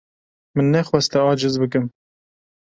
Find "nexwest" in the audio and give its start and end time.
0.75-1.11